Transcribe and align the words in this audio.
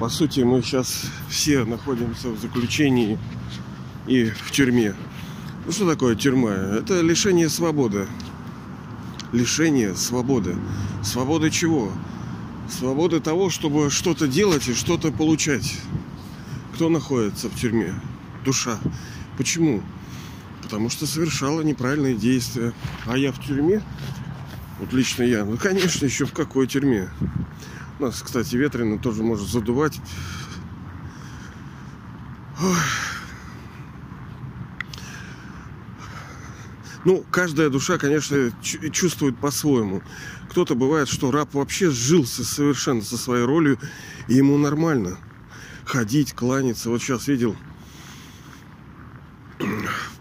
По 0.00 0.08
сути, 0.08 0.40
мы 0.40 0.62
сейчас 0.62 1.04
все 1.28 1.62
находимся 1.66 2.30
в 2.30 2.40
заключении 2.40 3.18
и 4.06 4.30
в 4.30 4.50
тюрьме. 4.50 4.94
Ну 5.66 5.72
что 5.72 5.86
такое 5.86 6.14
тюрьма? 6.14 6.52
Это 6.52 7.02
лишение 7.02 7.50
свободы. 7.50 8.06
Лишение 9.30 9.94
свободы. 9.94 10.56
Свободы 11.04 11.50
чего? 11.50 11.92
Свободы 12.66 13.20
того, 13.20 13.50
чтобы 13.50 13.90
что-то 13.90 14.26
делать 14.26 14.66
и 14.68 14.74
что-то 14.74 15.12
получать. 15.12 15.78
Кто 16.74 16.88
находится 16.88 17.50
в 17.50 17.60
тюрьме? 17.60 17.92
Душа. 18.42 18.78
Почему? 19.36 19.82
Потому 20.62 20.88
что 20.88 21.06
совершала 21.06 21.60
неправильные 21.60 22.14
действия. 22.14 22.72
А 23.04 23.18
я 23.18 23.32
в 23.32 23.46
тюрьме? 23.46 23.82
Вот 24.78 24.94
лично 24.94 25.24
я. 25.24 25.44
Ну, 25.44 25.58
конечно, 25.58 26.06
еще 26.06 26.24
в 26.24 26.32
какой 26.32 26.66
тюрьме? 26.66 27.10
У 28.00 28.04
нас, 28.04 28.22
кстати, 28.22 28.56
ветрено 28.56 28.98
тоже 28.98 29.22
может 29.22 29.46
задувать. 29.46 30.00
Ой. 32.58 32.76
Ну, 37.04 37.22
каждая 37.30 37.68
душа, 37.68 37.98
конечно, 37.98 38.52
чувствует 38.62 39.36
по-своему. 39.36 40.00
Кто-то 40.48 40.74
бывает, 40.74 41.10
что 41.10 41.30
раб 41.30 41.52
вообще 41.52 41.90
сжился 41.90 42.42
совершенно 42.42 43.02
со 43.02 43.18
своей 43.18 43.44
ролью, 43.44 43.78
и 44.28 44.34
ему 44.34 44.56
нормально 44.56 45.18
ходить, 45.84 46.32
кланяться. 46.32 46.88
Вот 46.88 47.02
сейчас 47.02 47.28
видел 47.28 47.54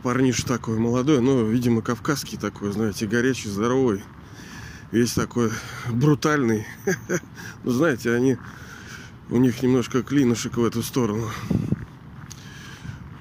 парниш 0.04 0.44
такой 0.44 0.78
молодой, 0.80 1.22
но, 1.22 1.44
видимо, 1.44 1.82
кавказский 1.82 2.38
такой, 2.38 2.74
знаете, 2.74 3.08
горячий, 3.08 3.48
здоровый. 3.48 4.04
Весь 4.92 5.14
такой 5.14 5.52
брутальный. 5.90 6.66
Ну, 7.64 7.72
знаете, 7.72 8.14
они... 8.14 8.38
У 9.30 9.38
них 9.38 9.62
немножко 9.62 10.02
клинышек 10.02 10.58
в 10.58 10.66
эту 10.66 10.82
сторону. 10.82 11.30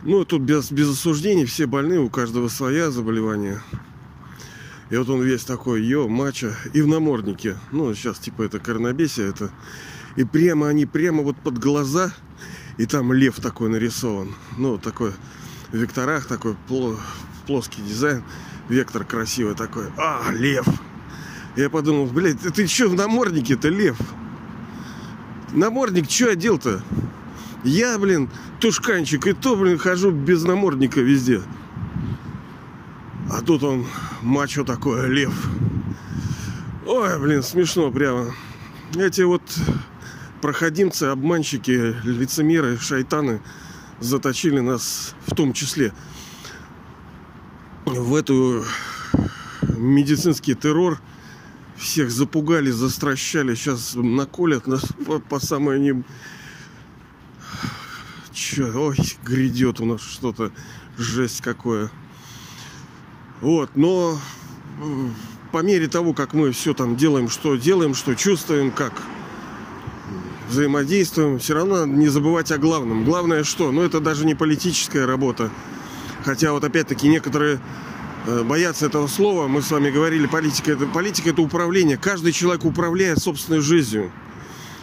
Ну, 0.05 0.25
тут 0.25 0.43
без, 0.43 0.71
без 0.71 0.89
осуждений, 0.89 1.45
все 1.45 1.67
больные, 1.67 1.99
у 2.01 2.09
каждого 2.09 2.49
своя 2.49 2.91
заболевание. 2.91 3.61
И 4.91 4.97
вот 4.97 5.09
он 5.11 5.21
весь 5.23 5.45
такой, 5.45 5.83
йо, 5.83 6.09
мачо, 6.09 6.53
и 6.73 6.81
в 6.81 6.87
наморднике. 6.87 7.59
Ну, 7.73 7.93
сейчас 7.95 8.19
типа 8.19 8.43
это 8.43 8.59
коронабесие, 8.59 9.29
это... 9.29 9.51
И 10.17 10.25
прямо 10.25 10.69
они, 10.69 10.87
прямо 10.87 11.23
вот 11.23 11.37
под 11.37 11.59
глаза, 11.59 12.13
и 12.79 12.87
там 12.87 13.13
лев 13.13 13.37
такой 13.41 13.69
нарисован. 13.69 14.35
Ну, 14.57 14.79
такой 14.79 15.13
в 15.71 15.77
векторах, 15.77 16.27
такой 16.27 16.57
плоский 17.47 17.83
дизайн. 17.83 18.25
Вектор 18.69 19.05
красивый 19.05 19.55
такой. 19.55 19.87
А, 19.97 20.31
лев! 20.33 20.67
Я 21.59 21.69
подумал, 21.69 22.07
блядь, 22.07 22.39
ты, 22.39 22.53
ты 22.53 22.69
что 22.69 22.89
в 22.89 22.95
наморднике-то, 22.95 23.69
лев? 23.69 23.99
Намордник 25.53 26.09
что 26.09 26.31
одел-то? 26.31 26.85
Я, 27.65 27.99
блин, 27.99 28.31
тушканчик, 28.61 29.27
и 29.27 29.33
то, 29.33 29.57
блин, 29.57 29.77
хожу 29.77 30.13
без 30.13 30.45
намордника 30.45 31.01
везде. 31.01 31.43
А 33.29 33.43
тут 33.43 33.65
он 33.65 33.87
мачо 34.23 34.63
такой, 34.63 35.09
лев. 35.09 35.35
Ой, 36.87 37.19
блин, 37.19 37.43
смешно 37.43 37.91
прямо. 37.91 38.27
Эти 38.95 39.23
вот 39.23 39.43
проходимцы, 40.41 41.05
обманщики, 41.05 41.97
лицемеры, 42.05 42.79
шайтаны 42.79 43.43
заточили 43.99 44.61
нас 44.61 45.17
в 45.27 45.35
том 45.35 45.53
числе 45.53 45.93
в 47.85 48.15
эту 48.15 48.65
медицинский 49.77 50.55
террор. 50.55 51.01
Всех 51.79 52.11
запугали, 52.11 52.71
застращали. 52.71 53.55
Сейчас 53.55 53.95
наколят 53.95 54.67
нас 54.67 54.85
по, 55.07 55.21
по 55.21 55.39
самое 55.39 55.81
ним 55.81 56.05
Че, 58.39 58.71
ой, 58.73 58.97
грядет 59.25 59.81
у 59.81 59.85
нас 59.85 60.01
что-то, 60.01 60.53
жесть 60.97 61.41
какое. 61.41 61.91
Вот, 63.41 63.71
но 63.75 64.17
по 65.51 65.63
мере 65.63 65.89
того, 65.89 66.15
как 66.15 66.35
мы 66.35 66.53
все 66.53 66.73
там 66.73 66.97
делаем, 66.97 67.29
что 67.29 67.57
делаем, 67.57 67.95
что 67.95 68.15
чувствуем, 68.15 68.71
как 68.71 68.93
взаимодействуем, 70.49 71.41
все 71.41 71.55
равно 71.55 71.85
не 71.85 72.07
забывать 72.07 72.53
о 72.53 72.59
главном. 72.59 73.05
Главное 73.05 73.43
что? 73.43 73.73
Ну, 73.73 73.83
это 73.83 73.99
даже 73.99 74.25
не 74.25 74.37
политическая 74.37 75.05
работа. 75.05 75.51
Хотя 76.25 76.53
вот 76.53 76.63
опять-таки 76.63 77.09
некоторые 77.09 77.59
боятся 78.45 78.87
этого 78.87 79.07
слова. 79.07 79.49
Мы 79.49 79.63
с 79.63 79.71
вами 79.71 79.91
говорили, 79.91 80.27
политика 80.27 80.73
это, 80.73 80.87
политика 80.87 81.31
это 81.31 81.43
управление. 81.43 81.97
Каждый 81.97 82.33
человек 82.33 82.65
управляет 82.65 83.19
собственной 83.19 83.61
жизнью. 83.61 84.11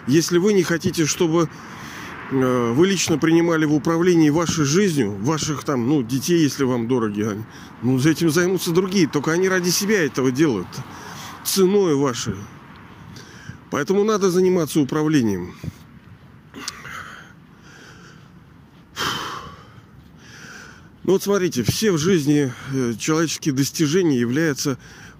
Если 0.07 0.37
вы 0.37 0.53
не 0.53 0.63
хотите, 0.63 1.05
чтобы 1.05 1.49
Э, 2.31 2.71
вы 2.73 2.87
лично 2.87 3.17
принимали 3.17 3.65
в 3.65 3.73
управлении 3.73 4.29
вашей 4.29 4.65
жизнью, 4.65 5.11
ваших 5.11 5.63
там, 5.63 5.87
ну, 5.87 6.01
детей, 6.01 6.41
если 6.41 6.63
вам 6.63 6.87
дороги, 6.87 7.43
ну, 7.81 7.99
за 7.99 8.09
этим 8.09 8.29
займутся 8.29 8.71
другие. 8.71 9.07
Только 9.07 9.31
они 9.31 9.47
ради 9.47 9.69
себя 9.69 10.03
этого 10.03 10.31
делают. 10.31 10.67
Ценой 11.43 11.95
вашей. 11.95 12.35
Поэтому 13.69 14.03
надо 14.03 14.31
заниматься 14.31 14.79
управлением. 14.79 15.53
Ну 21.05 21.13
вот 21.13 21.23
смотрите, 21.23 21.63
все 21.63 21.91
в 21.91 21.97
жизни 21.97 22.51
э, 22.73 22.93
человеческие 22.97 23.53
достижения 23.53 24.19
являются, 24.19 24.77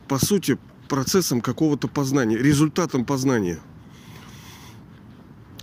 по 0.07 0.17
сути, 0.17 0.57
процессом 0.89 1.41
какого-то 1.41 1.87
познания, 1.87 2.37
результатом 2.37 3.05
познания– 3.05 3.59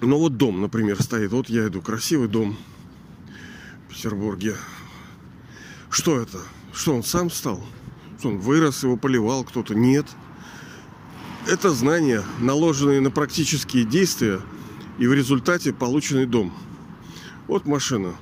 ну 0.02 0.18
вот 0.18 0.36
дом, 0.36 0.60
например, 0.60 1.00
стоит. 1.00 1.30
Вот 1.30 1.48
я 1.48 1.68
иду, 1.68 1.80
красивый 1.80 2.26
дом 2.26 2.56
в 3.86 3.94
Петербурге. 3.94 4.56
Что 5.90 6.18
это? 6.18 6.38
Что 6.72 6.96
он 6.96 7.04
сам 7.04 7.30
стал? 7.30 7.64
Что 8.18 8.30
он 8.30 8.38
вырос, 8.38 8.82
его 8.82 8.96
поливал 8.96 9.44
кто-то? 9.44 9.76
Нет. 9.76 10.06
Это 11.46 11.70
знания, 11.70 12.24
наложенные 12.40 13.00
на 13.00 13.12
практические 13.12 13.84
действия 13.84 14.40
и 14.98 15.06
в 15.06 15.14
результате 15.14 15.72
полученный 15.72 16.26
дом. 16.26 16.52
Вот 17.46 17.64
машина. 17.66 18.16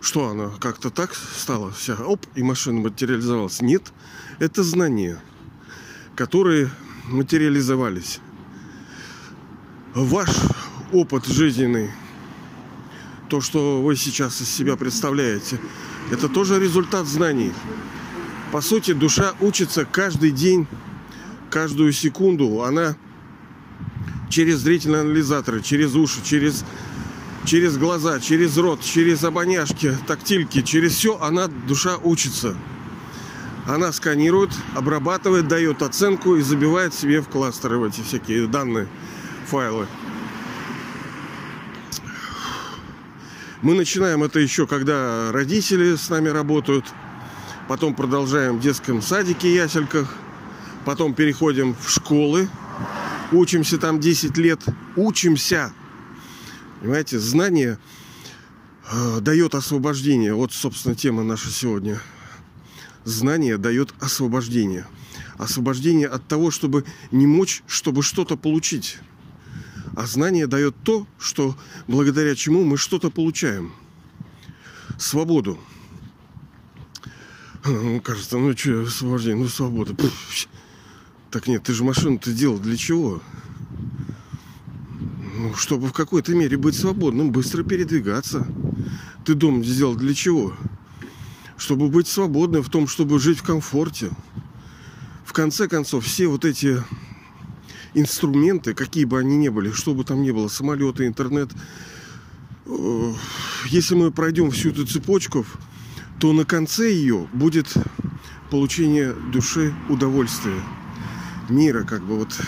Что 0.00 0.28
она 0.28 0.50
как-то 0.60 0.90
так 0.90 1.14
стала 1.14 1.70
вся, 1.70 1.94
оп, 1.94 2.24
и 2.34 2.42
машина 2.42 2.80
материализовалась? 2.80 3.60
Нет, 3.60 3.92
это 4.38 4.62
знания, 4.62 5.20
которые 6.16 6.70
материализовались. 7.04 8.20
Ваш 9.94 10.30
опыт 10.92 11.26
жизненный, 11.26 11.90
то, 13.28 13.40
что 13.40 13.82
вы 13.82 13.94
сейчас 13.96 14.40
из 14.40 14.48
себя 14.48 14.76
представляете, 14.76 15.60
это 16.10 16.28
тоже 16.28 16.58
результат 16.58 17.06
знаний. 17.06 17.52
По 18.52 18.60
сути, 18.60 18.92
душа 18.92 19.34
учится 19.40 19.84
каждый 19.84 20.30
день, 20.30 20.66
каждую 21.50 21.92
секунду. 21.92 22.62
Она 22.62 22.96
через 24.28 24.58
зрительные 24.58 25.02
анализаторы, 25.02 25.60
через 25.60 25.94
уши, 25.94 26.20
через, 26.24 26.64
через 27.44 27.76
глаза, 27.76 28.20
через 28.20 28.56
рот, 28.56 28.82
через 28.82 29.24
обоняшки, 29.24 29.96
тактильки, 30.06 30.62
через 30.62 30.92
все 30.92 31.18
она, 31.20 31.48
душа 31.48 31.96
учится. 31.96 32.56
Она 33.66 33.92
сканирует, 33.92 34.50
обрабатывает, 34.74 35.48
дает 35.48 35.82
оценку 35.82 36.36
и 36.36 36.42
забивает 36.42 36.94
себе 36.94 37.20
в 37.20 37.28
кластеры 37.28 37.78
в 37.78 37.84
эти 37.84 38.00
всякие 38.00 38.46
данные, 38.46 38.88
файлы. 39.46 39.86
Мы 43.62 43.74
начинаем 43.74 44.24
это 44.24 44.40
еще, 44.40 44.66
когда 44.66 45.30
родители 45.32 45.94
с 45.94 46.08
нами 46.08 46.30
работают. 46.30 46.86
Потом 47.68 47.94
продолжаем 47.94 48.56
в 48.56 48.60
детском 48.60 49.02
садике, 49.02 49.54
ясельках. 49.54 50.14
Потом 50.86 51.12
переходим 51.12 51.76
в 51.78 51.90
школы. 51.90 52.48
Учимся 53.32 53.76
там 53.76 54.00
10 54.00 54.36
лет. 54.38 54.60
Учимся. 54.96 55.72
Понимаете, 56.80 57.18
знание 57.18 57.78
э, 58.90 59.20
дает 59.20 59.54
освобождение. 59.54 60.32
Вот, 60.34 60.52
собственно, 60.52 60.94
тема 60.94 61.22
наша 61.22 61.50
сегодня. 61.50 62.00
Знание 63.04 63.58
дает 63.58 63.92
освобождение. 64.00 64.86
Освобождение 65.36 66.08
от 66.08 66.26
того, 66.26 66.50
чтобы 66.50 66.84
не 67.10 67.26
мочь, 67.26 67.62
чтобы 67.66 68.02
что-то 68.02 68.36
получить. 68.36 68.98
А 69.94 70.06
знание 70.06 70.46
дает 70.46 70.74
то, 70.82 71.06
что 71.18 71.54
благодаря 71.86 72.34
чему 72.34 72.64
мы 72.64 72.78
что-то 72.78 73.10
получаем. 73.10 73.74
Свободу. 74.98 75.58
Ну, 77.66 78.00
кажется, 78.00 78.38
ну 78.38 78.56
что, 78.56 78.82
освобождение, 78.82 79.42
ну 79.42 79.48
свобода. 79.50 79.94
Пфф. 79.94 80.48
Так 81.30 81.46
нет, 81.46 81.62
ты 81.62 81.74
же 81.74 81.84
машину-то 81.84 82.32
делал 82.32 82.58
для 82.58 82.76
чего? 82.76 83.22
Ну, 85.40 85.54
чтобы 85.54 85.86
в 85.86 85.94
какой-то 85.94 86.34
мере 86.34 86.58
быть 86.58 86.76
свободным, 86.76 87.32
быстро 87.32 87.62
передвигаться. 87.62 88.46
Ты 89.24 89.32
дом 89.32 89.64
сделал 89.64 89.94
для 89.94 90.12
чего? 90.12 90.52
Чтобы 91.56 91.88
быть 91.88 92.08
свободным 92.08 92.62
в 92.62 92.68
том, 92.68 92.86
чтобы 92.86 93.18
жить 93.18 93.38
в 93.38 93.42
комфорте. 93.42 94.10
В 95.24 95.32
конце 95.32 95.66
концов, 95.66 96.04
все 96.04 96.26
вот 96.26 96.44
эти 96.44 96.82
инструменты, 97.94 98.74
какие 98.74 99.06
бы 99.06 99.18
они 99.18 99.38
ни 99.38 99.48
были, 99.48 99.72
что 99.72 99.94
бы 99.94 100.04
там 100.04 100.20
ни 100.20 100.30
было, 100.30 100.48
самолеты, 100.48 101.06
интернет, 101.06 101.50
э, 102.66 103.12
если 103.70 103.94
мы 103.94 104.10
пройдем 104.10 104.50
всю 104.50 104.70
эту 104.70 104.86
цепочку, 104.86 105.46
то 106.18 106.34
на 106.34 106.44
конце 106.44 106.92
ее 106.92 107.28
будет 107.32 107.72
получение 108.50 109.14
души 109.32 109.74
удовольствия, 109.88 110.60
мира, 111.48 111.84
как 111.84 112.02
бы 112.04 112.18
вот 112.18 112.38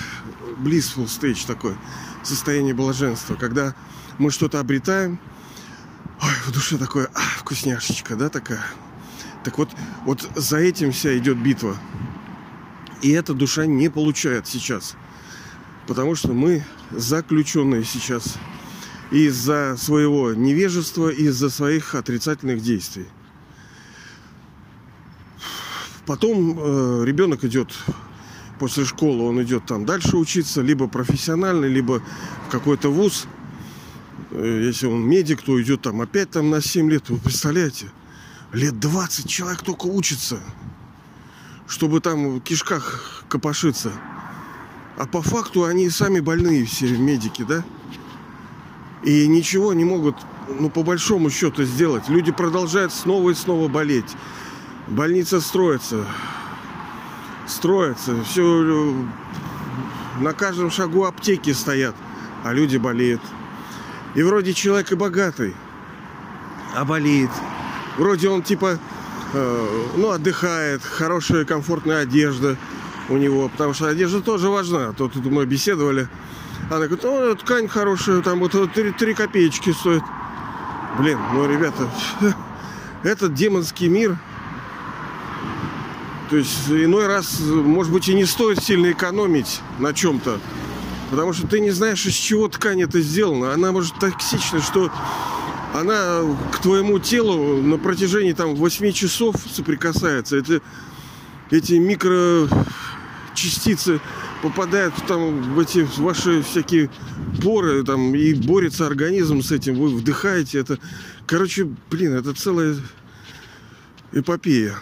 blissful 0.63 1.07
stage 1.07 1.47
такое, 1.47 1.77
состояние 2.23 2.75
блаженства, 2.75 3.35
когда 3.35 3.75
мы 4.19 4.31
что-то 4.31 4.61
обретаем, 4.61 5.19
ой, 6.21 6.35
в 6.47 6.53
душе 6.53 6.79
такое, 6.79 7.11
а, 7.15 7.21
вкусняшечка, 7.39 8.17
да, 8.17 8.29
такая. 8.29 8.65
Так 9.45 9.59
вот, 9.59 9.71
вот 10.05 10.29
за 10.37 10.59
этим 10.59 10.93
вся 10.93 11.17
идет 11.19 11.37
битва. 11.37 11.77
И 13.03 13.11
эта 13.11 13.35
душа 13.35 13.67
не 13.67 13.89
получает 13.89 14.47
сейчас. 14.47 14.95
Потому 15.89 16.15
что 16.15 16.33
мы 16.33 16.65
заключенные 16.93 17.85
сейчас 17.85 18.37
из-за 19.11 19.77
своего 19.77 20.33
невежества, 20.33 21.09
из-за 21.09 21.51
своих 21.51 21.95
отрицательных 21.95 22.63
действий. 22.63 23.07
Потом 26.07 26.59
э, 26.59 27.05
ребенок 27.05 27.45
идет 27.45 27.73
после 28.63 28.85
школы, 28.85 29.25
он 29.25 29.43
идет 29.43 29.67
там 29.67 29.85
дальше 29.85 30.17
учиться, 30.17 30.63
либо 30.63 30.87
профессионально, 30.87 31.65
либо 31.65 32.01
в 32.47 32.51
какой-то 32.53 32.91
вуз. 32.93 33.27
Э, 34.31 34.63
если 34.65 34.87
он 34.87 35.01
медик, 35.01 35.43
то 35.43 35.61
идет 35.61 35.83
там 35.83 36.01
опять 36.01 36.31
там 36.31 36.49
на 36.49 36.61
7 36.61 36.89
лет. 36.89 37.11
Вы 37.11 37.19
представляете? 37.19 37.91
Лет 38.53 38.79
20 38.79 39.29
человек 39.29 39.63
только 39.63 39.87
учится, 39.87 40.39
чтобы 41.67 41.99
там 41.99 42.37
в 42.37 42.41
кишках 42.41 43.25
копошиться. 43.29 43.91
А 44.97 45.07
по 45.07 45.23
факту 45.23 45.65
они 45.65 45.91
сами 45.91 46.21
больные 46.21 46.65
все 46.65 46.87
медики, 46.97 47.43
да? 47.43 47.65
И 49.03 49.27
ничего 49.27 49.73
не 49.73 49.85
могут, 49.85 50.15
ну, 50.61 50.71
по 50.71 50.85
большому 50.85 51.31
счету 51.31 51.65
сделать. 51.65 52.09
Люди 52.09 52.31
продолжают 52.31 52.93
снова 52.93 53.31
и 53.31 53.35
снова 53.35 53.67
болеть. 53.67 54.13
Больница 54.87 55.41
строится. 55.41 56.07
Строится. 57.53 58.15
Все 58.25 59.07
на 60.21 60.33
каждом 60.33 60.71
шагу 60.71 61.05
аптеки 61.05 61.53
стоят, 61.53 61.95
а 62.45 62.53
люди 62.53 62.79
болеют. 62.79 63.21
И 64.15 64.23
вроде 64.23 64.55
человек 64.55 64.91
и 64.91 64.95
богатый, 64.95 65.55
а 66.75 66.85
болеет. 66.85 67.31
Вроде 67.99 68.31
он 68.31 68.43
типа, 68.43 68.79
э, 69.35 69.85
ну, 69.97 70.11
отдыхает, 70.11 70.83
хорошая 70.83 71.45
комфортная 71.45 72.03
одежда 72.03 72.57
у 73.09 73.17
него, 73.17 73.49
потому 73.49 73.75
что 73.75 73.87
одежда 73.87 74.23
тоже 74.23 74.49
важна. 74.49 74.93
То 74.93 75.09
тут 75.09 75.25
мы 75.27 75.45
беседовали. 75.45 76.09
Она 76.71 76.87
говорит, 76.87 77.05
о, 77.05 77.35
ткань 77.35 77.69
хорошая, 77.69 78.23
там 78.23 78.41
вот 78.41 78.53
3, 78.73 78.93
3 78.93 79.15
копеечки 79.15 79.73
стоит. 79.73 80.03
Блин, 80.99 81.19
ну, 81.35 81.47
ребята, 81.47 81.89
этот 83.03 83.35
демонский 83.35 83.89
мир, 83.89 84.19
то 86.33 86.39
есть 86.39 86.71
иной 86.71 87.07
раз, 87.09 87.41
может 87.41 87.93
быть, 87.93 88.09
и 88.09 88.15
не 88.15 88.25
стоит 88.25 88.65
сильно 88.65 88.91
экономить 88.91 89.61
на 89.79 89.93
чем-то. 89.93 90.41
Потому 91.11 91.35
что 91.35 91.47
ты 91.47 91.61
не 91.61 91.73
знаешь, 91.73 92.07
из 92.07 92.15
чего 92.15 92.49
ткань 92.49 92.81
это 92.81 93.03
сделана. 93.03 93.53
Она 93.53 93.71
может 93.71 93.99
токсична, 93.99 94.63
что 94.63 94.91
она 95.75 96.23
к 96.51 96.63
твоему 96.63 96.99
телу 97.01 97.61
на 97.61 97.77
протяжении 97.77 98.33
там 98.33 98.55
8 98.55 98.93
часов 98.93 99.37
соприкасается. 99.55 100.39
Это, 100.39 100.63
эти 101.51 101.75
микрочастицы 101.75 104.01
попадают 104.41 104.95
там 105.07 105.55
в 105.55 105.59
эти 105.59 105.87
ваши 105.99 106.43
всякие 106.43 106.89
поры 107.43 107.85
там, 107.85 108.15
и 108.15 108.33
борется 108.33 108.87
организм 108.87 109.43
с 109.43 109.53
этим. 109.53 109.75
Вы 109.75 109.95
вдыхаете 109.95 110.61
это. 110.61 110.79
Короче, 111.27 111.69
блин, 111.91 112.15
это 112.15 112.33
целая 112.33 112.75
эпопея. 114.13 114.79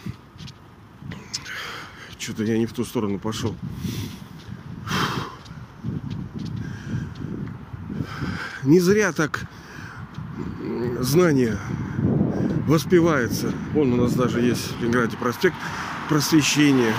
Что-то 2.21 2.45
я 2.45 2.59
не 2.59 2.67
в 2.67 2.73
ту 2.73 2.85
сторону 2.85 3.19
пошел. 3.19 3.57
не 8.63 8.79
зря 8.79 9.13
так 9.13 9.47
знание 11.01 11.57
воспевается. 12.67 13.53
Вон 13.73 13.93
у 13.95 13.97
нас 13.97 14.13
даже 14.13 14.41
есть 14.41 14.73
в 14.77 14.81
Ленинграде 14.81 15.17
проспект 15.17 15.57
просвещения. 16.09 16.95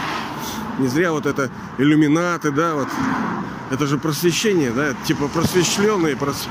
Не 0.79 0.87
зря 0.87 1.11
вот 1.11 1.25
это 1.25 1.49
иллюминаты, 1.77 2.51
да, 2.51 2.75
вот. 2.75 2.87
Это 3.69 3.87
же 3.87 3.97
просвещение, 3.97 4.71
да, 4.71 4.93
типа 5.05 5.29
просвещенные, 5.29 6.17
прос... 6.17 6.49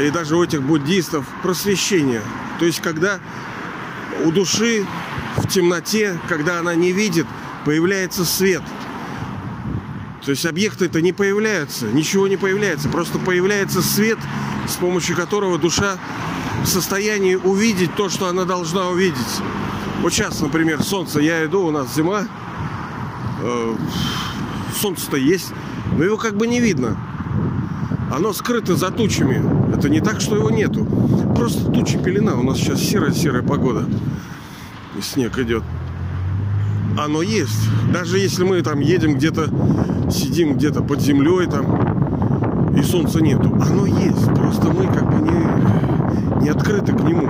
и 0.00 0.10
даже 0.10 0.36
у 0.36 0.42
этих 0.42 0.62
буддистов 0.62 1.26
просвещение. 1.42 2.22
То 2.58 2.64
есть, 2.64 2.80
когда 2.80 3.18
у 4.24 4.30
души 4.30 4.86
в 5.36 5.46
темноте, 5.48 6.18
когда 6.28 6.60
она 6.60 6.74
не 6.74 6.92
видит, 6.92 7.26
появляется 7.68 8.24
свет– 8.24 8.62
то 10.28 10.32
есть 10.32 10.44
объекты-то 10.44 11.00
не 11.00 11.14
появляются, 11.14 11.86
ничего 11.86 12.28
не 12.28 12.36
появляется, 12.36 12.90
просто 12.90 13.18
появляется 13.18 13.80
свет, 13.80 14.18
с 14.66 14.76
помощью 14.76 15.16
которого 15.16 15.58
душа 15.58 15.96
в 16.62 16.66
состоянии 16.66 17.34
увидеть 17.34 17.94
то, 17.94 18.10
что 18.10 18.26
она 18.26 18.44
должна 18.44 18.88
увидеть. 18.88 19.16
Вот 20.02 20.12
сейчас, 20.12 20.38
например, 20.40 20.82
солнце, 20.82 21.20
я 21.20 21.46
иду, 21.46 21.64
у 21.64 21.70
нас 21.70 21.94
зима, 21.94 22.28
э, 23.42 23.76
солнце-то 24.78 25.16
есть, 25.16 25.54
но 25.96 26.04
его 26.04 26.18
как 26.18 26.36
бы 26.36 26.46
не 26.46 26.60
видно. 26.60 26.98
Оно 28.12 28.34
скрыто 28.34 28.76
за 28.76 28.90
тучами. 28.90 29.42
Это 29.74 29.88
не 29.88 30.00
так, 30.00 30.20
что 30.20 30.36
его 30.36 30.50
нету. 30.50 30.84
Просто 31.34 31.64
тучи 31.72 31.96
пелена. 31.96 32.34
У 32.34 32.42
нас 32.42 32.58
сейчас 32.58 32.80
серая-серая 32.80 33.42
погода. 33.42 33.88
И 34.98 35.00
снег 35.00 35.38
идет 35.38 35.62
оно 36.98 37.22
есть. 37.22 37.68
Даже 37.92 38.18
если 38.18 38.44
мы 38.44 38.60
там 38.62 38.80
едем 38.80 39.14
где-то, 39.14 39.48
сидим 40.10 40.54
где-то 40.54 40.82
под 40.82 41.00
землей 41.00 41.46
там, 41.46 42.74
и 42.76 42.82
солнца 42.82 43.20
нету, 43.20 43.54
оно 43.54 43.86
есть. 43.86 44.26
Просто 44.34 44.68
мы 44.68 44.86
как 44.86 45.10
бы 45.10 45.30
не, 45.30 46.42
не 46.42 46.48
открыты 46.48 46.92
к 46.92 47.00
нему. 47.00 47.28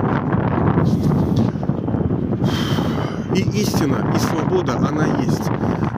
И 3.34 3.40
истина, 3.60 4.12
и 4.14 4.18
свобода, 4.18 4.76
она 4.78 5.06
есть. 5.22 5.48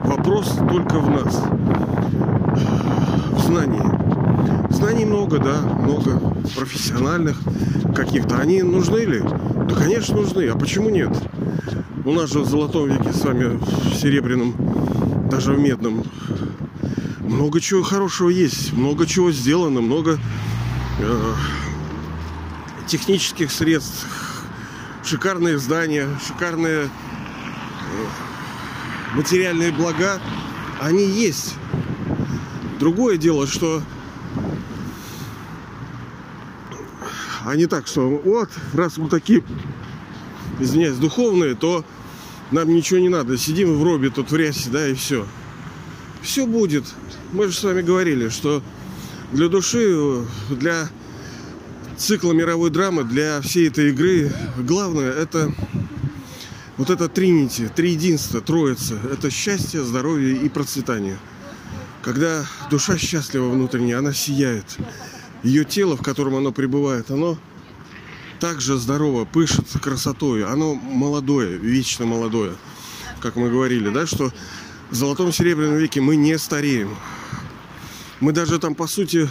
Вопрос 0.05 0.57
только 0.69 0.99
в 0.99 1.09
нас. 1.09 1.41
В 3.31 3.39
знании. 3.39 3.81
Знаний 4.69 5.05
много, 5.05 5.39
да, 5.39 5.61
много 5.61 6.19
профессиональных 6.55 7.37
каких-то. 7.95 8.37
Они 8.37 8.61
нужны 8.61 8.99
ли? 8.99 9.21
Да, 9.69 9.75
конечно, 9.75 10.17
нужны. 10.17 10.47
А 10.49 10.57
почему 10.57 10.89
нет? 10.89 11.17
У 12.03 12.13
нас 12.13 12.31
же 12.31 12.39
в 12.39 12.49
золотом 12.49 12.89
веке 12.89 13.13
с 13.13 13.23
вами, 13.23 13.59
в 13.59 13.93
серебряном, 13.93 14.55
даже 15.29 15.53
в 15.53 15.59
медном, 15.59 16.03
много 17.19 17.61
чего 17.61 17.83
хорошего 17.83 18.29
есть, 18.29 18.73
много 18.73 19.05
чего 19.05 19.31
сделано, 19.31 19.81
много 19.81 20.19
э, 20.99 21.33
технических 22.87 23.51
средств, 23.51 24.07
шикарные 25.03 25.59
здания, 25.59 26.07
шикарные 26.25 26.85
э, 26.85 26.89
материальные 29.13 29.71
блага, 29.71 30.19
они 30.79 31.05
есть. 31.05 31.53
Другое 32.79 33.17
дело, 33.17 33.45
что 33.45 33.83
а 37.45 37.55
так, 37.67 37.85
что 37.85 38.09
вот, 38.09 38.49
раз 38.73 38.97
мы 38.97 39.07
такие 39.07 39.43
извиняюсь, 40.61 40.97
духовные, 40.97 41.55
то 41.55 41.83
нам 42.51 42.73
ничего 42.73 42.99
не 42.99 43.09
надо. 43.09 43.37
Сидим 43.37 43.77
в 43.77 43.83
робе 43.83 44.09
тут 44.09 44.31
в 44.31 44.35
рясе, 44.35 44.69
да, 44.69 44.87
и 44.87 44.93
все. 44.93 45.25
Все 46.21 46.45
будет. 46.45 46.85
Мы 47.33 47.47
же 47.47 47.53
с 47.53 47.63
вами 47.63 47.81
говорили, 47.81 48.29
что 48.29 48.61
для 49.31 49.47
души, 49.47 50.23
для 50.49 50.89
цикла 51.97 52.33
мировой 52.33 52.69
драмы, 52.69 53.03
для 53.03 53.41
всей 53.41 53.67
этой 53.67 53.89
игры, 53.89 54.31
главное 54.57 55.11
это 55.11 55.53
вот 56.77 56.89
это 56.89 57.07
тринити, 57.07 57.69
триединство, 57.73 58.41
троица. 58.41 58.97
Это 59.11 59.29
счастье, 59.29 59.83
здоровье 59.83 60.35
и 60.35 60.49
процветание. 60.49 61.17
Когда 62.01 62.45
душа 62.69 62.97
счастлива 62.97 63.49
внутренне, 63.49 63.95
она 63.95 64.13
сияет. 64.13 64.65
Ее 65.43 65.63
тело, 65.63 65.95
в 65.95 66.01
котором 66.01 66.35
оно 66.35 66.51
пребывает, 66.51 67.11
оно 67.11 67.37
также 68.41 68.77
здорово, 68.77 69.23
пышет 69.23 69.67
красотой. 69.81 70.43
Оно 70.43 70.73
молодое, 70.73 71.57
вечно 71.57 72.07
молодое. 72.07 72.55
Как 73.19 73.35
мы 73.35 73.51
говорили, 73.51 73.89
да, 73.89 74.07
что 74.07 74.33
в 74.89 74.95
золотом 74.95 75.31
серебряном 75.31 75.77
веке 75.77 76.01
мы 76.01 76.15
не 76.15 76.37
стареем. 76.39 76.97
Мы 78.19 78.33
даже 78.33 78.57
там, 78.57 78.73
по 78.73 78.87
сути, 78.87 79.29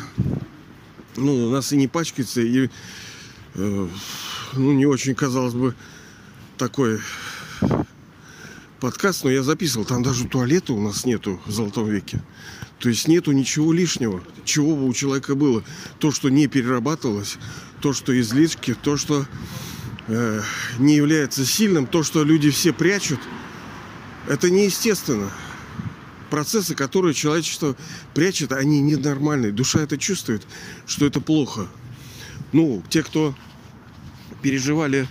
ну, 1.16 1.50
нас 1.50 1.72
и 1.72 1.76
не 1.76 1.88
пачкается, 1.88 2.40
и 2.40 2.70
э, 3.54 3.88
ну, 4.52 4.72
не 4.72 4.86
очень, 4.86 5.16
казалось 5.16 5.54
бы, 5.54 5.74
такой 6.56 7.00
подкаст, 8.78 9.24
но 9.24 9.30
я 9.30 9.42
записывал. 9.42 9.86
Там 9.86 10.04
даже 10.04 10.28
туалета 10.28 10.72
у 10.72 10.80
нас 10.80 11.04
нету 11.04 11.40
в 11.46 11.50
Золотом 11.50 11.88
веке. 11.88 12.22
То 12.78 12.88
есть 12.88 13.08
нету 13.08 13.32
ничего 13.32 13.72
лишнего, 13.72 14.22
чего 14.44 14.76
бы 14.76 14.86
у 14.86 14.92
человека 14.94 15.34
было. 15.34 15.64
То, 15.98 16.12
что 16.12 16.28
не 16.30 16.46
перерабатывалось, 16.46 17.38
то, 17.80 17.92
что 17.92 18.18
излишки, 18.18 18.74
то, 18.74 18.96
что 18.96 19.26
э, 20.08 20.42
не 20.78 20.96
является 20.96 21.44
сильным, 21.44 21.86
то, 21.86 22.02
что 22.02 22.24
люди 22.24 22.50
все 22.50 22.72
прячут, 22.72 23.20
это 24.28 24.50
неестественно. 24.50 25.30
Процессы, 26.30 26.74
которые 26.74 27.12
человечество 27.14 27.76
прячет, 28.14 28.52
они 28.52 28.80
ненормальные. 28.80 29.50
Душа 29.50 29.80
это 29.80 29.98
чувствует, 29.98 30.46
что 30.86 31.06
это 31.06 31.20
плохо. 31.20 31.66
Ну, 32.52 32.82
те, 32.88 33.02
кто 33.02 33.34
переживали 34.42 35.08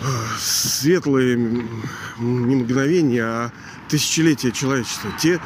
э, 0.00 0.06
светлые 0.38 1.36
не 1.36 2.56
мгновения, 2.56 3.24
а 3.24 3.52
тысячелетия 3.88 4.52
человечества, 4.52 5.10
те 5.20 5.40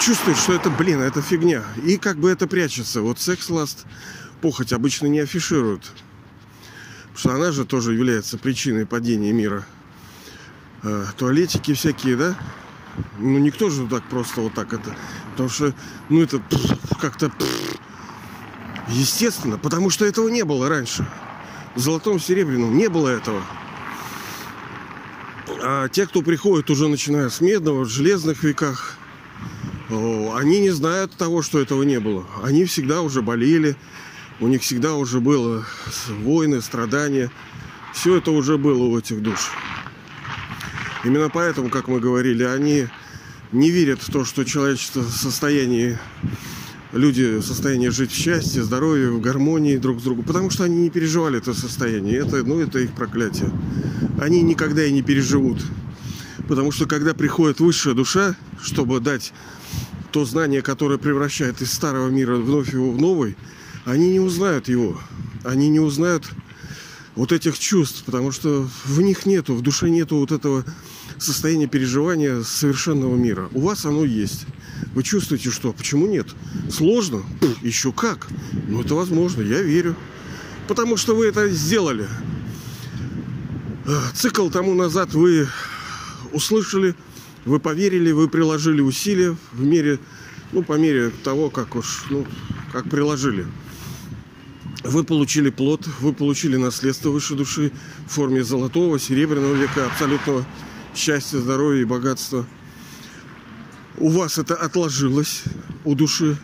чувствуют, 0.00 0.38
что 0.38 0.52
это, 0.54 0.70
блин, 0.70 1.00
это 1.00 1.22
фигня. 1.22 1.62
И 1.84 1.96
как 1.96 2.18
бы 2.18 2.30
это 2.30 2.46
прячется. 2.46 3.02
Вот 3.02 3.20
секс-ласт, 3.20 3.84
похоть 4.36 4.72
обычно 4.72 5.06
не 5.06 5.20
афишируют. 5.20 5.92
Потому 7.14 7.18
что 7.18 7.34
она 7.34 7.52
же 7.52 7.64
тоже 7.64 7.94
является 7.94 8.38
причиной 8.38 8.86
падения 8.86 9.32
мира. 9.32 9.64
Э, 10.82 11.06
туалетики 11.16 11.74
всякие, 11.74 12.16
да? 12.16 12.36
Ну, 13.18 13.38
никто 13.38 13.70
же 13.70 13.86
так 13.86 14.04
просто 14.08 14.40
вот 14.42 14.54
так 14.54 14.72
это. 14.72 14.96
Потому 15.32 15.48
что, 15.48 15.74
ну, 16.08 16.22
это 16.22 16.42
как-то 17.00 17.30
естественно, 18.88 19.58
потому 19.58 19.90
что 19.90 20.04
этого 20.04 20.28
не 20.28 20.44
было 20.44 20.68
раньше. 20.68 21.06
В 21.74 21.80
золотом 21.80 22.20
серебряном 22.20 22.76
не 22.76 22.88
было 22.88 23.08
этого. 23.08 23.42
А 25.62 25.88
те, 25.88 26.06
кто 26.06 26.22
приходит 26.22 26.70
уже 26.70 26.88
начиная 26.88 27.28
с 27.28 27.40
медного, 27.40 27.84
в 27.84 27.88
железных 27.88 28.42
веках, 28.42 28.96
они 29.88 30.60
не 30.60 30.70
знают 30.70 31.16
того, 31.16 31.42
что 31.42 31.60
этого 31.60 31.82
не 31.82 32.00
было. 32.00 32.24
Они 32.42 32.64
всегда 32.64 33.02
уже 33.02 33.22
болели, 33.22 33.76
у 34.40 34.48
них 34.48 34.62
всегда 34.62 34.94
уже 34.94 35.20
было 35.20 35.64
войны, 36.08 36.60
страдания. 36.60 37.30
Все 37.94 38.16
это 38.16 38.30
уже 38.30 38.58
было 38.58 38.84
у 38.84 38.98
этих 38.98 39.22
душ. 39.22 39.50
Именно 41.04 41.30
поэтому, 41.30 41.70
как 41.70 41.88
мы 41.88 42.00
говорили, 42.00 42.42
они 42.44 42.88
не 43.52 43.70
верят 43.70 44.02
в 44.02 44.10
то, 44.10 44.24
что 44.24 44.44
человечество 44.44 45.00
в 45.00 45.10
состоянии, 45.10 45.98
люди 46.92 47.36
в 47.38 47.42
состоянии 47.42 47.88
жить 47.88 48.10
в 48.10 48.16
счастье, 48.16 48.62
здоровье, 48.62 49.10
в 49.10 49.20
гармонии 49.20 49.76
друг 49.76 50.00
с 50.00 50.02
другом, 50.02 50.24
потому 50.24 50.50
что 50.50 50.64
они 50.64 50.76
не 50.76 50.90
переживали 50.90 51.38
это 51.38 51.54
состояние. 51.54 52.18
Это, 52.18 52.44
ну, 52.44 52.60
это 52.60 52.80
их 52.80 52.92
проклятие. 52.92 53.50
Они 54.20 54.42
никогда 54.42 54.84
и 54.84 54.92
не 54.92 55.02
переживут. 55.02 55.62
Потому 56.48 56.72
что 56.72 56.86
когда 56.86 57.14
приходит 57.14 57.60
высшая 57.60 57.94
душа, 57.94 58.36
чтобы 58.62 59.00
дать 59.00 59.32
то 60.12 60.24
знание, 60.24 60.62
которое 60.62 60.98
превращает 60.98 61.60
из 61.60 61.72
старого 61.72 62.08
мира 62.08 62.36
вновь 62.36 62.72
его 62.72 62.90
в 62.92 63.00
новый, 63.00 63.36
они 63.86 64.10
не 64.10 64.20
узнают 64.20 64.68
его. 64.68 65.00
Они 65.44 65.68
не 65.68 65.80
узнают 65.80 66.28
вот 67.14 67.32
этих 67.32 67.58
чувств, 67.58 68.02
потому 68.04 68.32
что 68.32 68.68
в 68.84 69.00
них 69.00 69.24
нету, 69.24 69.54
в 69.54 69.62
душе 69.62 69.88
нету 69.88 70.16
вот 70.16 70.32
этого 70.32 70.64
состояние 71.18 71.68
переживания 71.68 72.42
совершенного 72.42 73.14
мира. 73.16 73.48
У 73.52 73.60
вас 73.60 73.86
оно 73.86 74.04
есть. 74.04 74.44
Вы 74.92 75.02
чувствуете, 75.04 75.50
что? 75.50 75.72
Почему 75.72 76.06
нет? 76.08 76.26
Сложно? 76.68 77.22
Еще 77.62 77.92
как? 77.92 78.26
Ну, 78.68 78.82
это 78.82 78.94
возможно, 78.94 79.40
я 79.40 79.62
верю. 79.62 79.94
Потому 80.66 80.96
что 80.96 81.14
вы 81.14 81.26
это 81.26 81.48
сделали. 81.48 82.08
Цикл 84.14 84.50
тому 84.50 84.74
назад 84.74 85.14
вы 85.14 85.46
услышали, 86.32 86.96
вы 87.44 87.60
поверили, 87.60 88.10
вы 88.10 88.28
приложили 88.28 88.80
усилия 88.80 89.36
в 89.52 89.62
мере, 89.62 90.00
ну, 90.50 90.64
по 90.64 90.72
мере 90.72 91.10
того, 91.22 91.50
как 91.50 91.76
уж, 91.76 92.04
ну, 92.10 92.26
как 92.72 92.90
приложили. 92.90 93.46
Вы 94.88 95.02
получили 95.02 95.50
плод, 95.50 95.86
вы 96.00 96.12
получили 96.12 96.56
наследство 96.56 97.10
высшей 97.10 97.36
души 97.36 97.72
в 98.06 98.12
форме 98.12 98.44
золотого, 98.44 98.98
серебряного 98.98 99.54
века, 99.54 99.86
абсолютного 99.86 100.46
счастья, 100.94 101.38
здоровья 101.38 101.82
и 101.82 101.84
богатства. 101.84 102.46
У 103.98 104.08
вас 104.08 104.38
это 104.38 104.54
отложилось 104.54 105.42
у 105.84 105.94
души. 105.94 106.36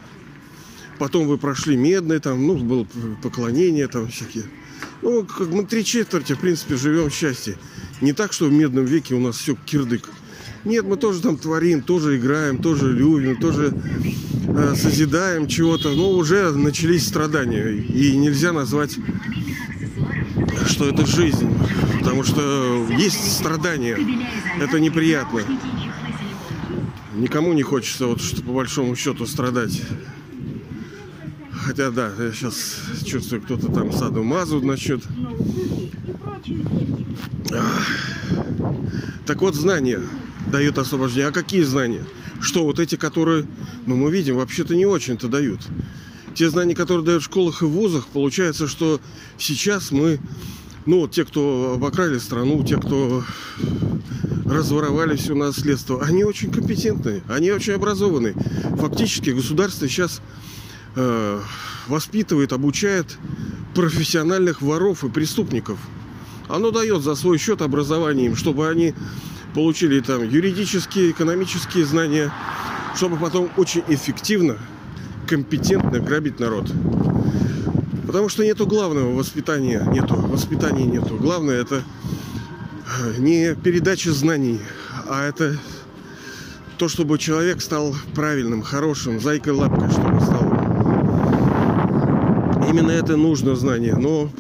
Потом 0.99 1.29
вы 1.29 1.39
прошли 1.39 1.77
медный, 1.77 2.19
там, 2.19 2.45
ну, 2.47 2.57
было 2.57 2.87
поклонение, 3.23 3.87
там 3.87 4.09
всякие. 4.09 4.45
Ну, 5.03 5.25
как 5.25 5.49
мы 5.49 5.65
три 5.65 5.85
четверти, 5.85 6.33
в 6.33 6.41
принципе, 6.41 6.77
живем 6.77 7.11
в 7.11 7.15
счастье. 7.15 7.57
Не 8.01 8.13
так, 8.13 8.33
что 8.33 8.47
в 8.47 8.53
медном 8.53 8.85
веке 8.85 9.15
у 9.15 9.21
нас 9.21 9.37
все 9.37 9.55
кирдык. 9.55 10.09
Нет, 10.65 10.85
мы 10.85 10.97
тоже 10.97 11.21
там 11.21 11.37
творим, 11.37 11.83
тоже 11.83 12.17
играем, 12.17 12.59
тоже 12.59 12.93
любим, 12.93 13.37
тоже 13.37 13.73
созидаем 14.77 15.47
чего-то. 15.47 15.91
Но 15.91 16.11
уже 16.11 16.53
начались 16.53 17.07
страдания. 17.07 17.71
И 17.73 18.17
нельзя 18.17 18.53
назвать, 18.53 18.97
что 20.67 20.89
это 20.89 21.07
жизнь. 21.07 21.49
Потому 22.01 22.25
что 22.25 22.87
есть 22.91 23.33
страдания. 23.33 23.99
Это 24.61 24.81
неприятно. 24.81 25.43
Никому 27.15 27.53
не 27.53 27.63
хочется, 27.63 28.07
вот, 28.07 28.21
что 28.21 28.43
по 28.43 28.53
большому 28.53 28.97
счету, 28.97 29.27
страдать. 29.27 29.83
Хотя 31.53 31.91
да, 31.91 32.11
я 32.19 32.33
сейчас 32.33 32.81
чувствую, 33.05 33.43
кто-то 33.43 33.71
там 33.71 33.93
саду 33.93 34.25
мазу 34.25 34.61
начнет. 34.61 35.03
Так 39.27 39.41
вот, 39.41 39.55
знания 39.55 40.01
дают 40.51 40.79
освобождение. 40.79 41.29
А 41.29 41.33
какие 41.33 41.63
знания? 41.63 42.05
Что 42.41 42.65
вот 42.65 42.79
эти, 42.79 42.97
которые, 42.97 43.47
ну, 43.87 43.97
мы 43.97 44.11
видим, 44.11 44.37
вообще-то 44.37 44.75
не 44.75 44.87
очень-то 44.87 45.29
дают. 45.29 45.61
Те 46.35 46.49
знания, 46.51 46.75
которые 46.75 47.05
дают 47.05 47.23
в 47.23 47.27
школах 47.27 47.63
и 47.63 47.67
вузах, 47.67 48.07
получается, 48.09 48.67
что 48.67 49.01
сейчас 49.39 49.91
мы 49.91 50.19
ну, 50.87 51.01
вот 51.01 51.13
те, 51.13 51.25
кто 51.25 51.75
обокрали 51.77 52.19
страну, 52.19 52.63
те, 52.65 52.77
кто 52.77 53.23
разворовали 54.45 55.17
все 55.17 55.35
наследство, 55.35 56.03
они 56.03 56.25
очень 56.25 56.51
компетентные, 56.51 57.23
они 57.29 57.51
очень 57.53 57.75
образованные. 57.75 58.35
Фактически 58.79 59.31
государство 59.31 59.89
сейчас 59.89 60.21
э, 60.97 61.41
воспитывает, 61.87 62.53
обучает 62.53 63.19
профессиональных 63.75 64.61
воров 64.61 65.05
и 65.05 65.09
преступников. 65.09 65.79
Оно 66.49 66.71
дает 66.71 67.03
за 67.03 67.15
свой 67.15 67.39
счет 67.39 67.63
образование 67.63 68.27
им, 68.27 68.37
чтобы 68.37 68.69
они 68.69 68.95
получили 69.55 70.01
там 70.01 70.29
юридические, 70.29 71.11
экономические 71.11 71.85
знания, 71.85 72.33
чтобы 72.97 73.17
потом 73.17 73.51
очень 73.57 73.85
эффективно, 73.89 74.59
компетентно 75.27 76.01
грабить 76.01 76.41
народ. 76.41 76.71
Потому 78.07 78.29
что 78.29 78.45
нету 78.45 78.67
главного 78.67 79.15
воспитания, 79.15 79.87
нету, 79.93 80.15
воспитания 80.17 80.85
нету. 80.85 81.17
Главное 81.17 81.61
это 81.61 81.83
э, 83.01 83.15
не 83.19 83.55
передача 83.55 84.13
знаний, 84.13 84.61
а 85.09 85.27
это 85.27 85.57
то, 86.79 86.89
чтобы 86.89 87.19
человек 87.19 87.61
стал 87.63 87.95
правильным, 88.15 88.63
хорошим, 88.63 89.21
зайкой-лапкой, 89.21 89.91
чтобы 89.91 90.21
стал. 90.21 90.43
Именно 92.69 92.91
это 92.91 93.17
нужно 93.17 93.55
знание. 93.55 93.95
Но 93.95 94.31